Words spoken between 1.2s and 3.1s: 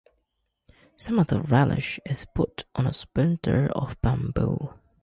the relish is put on a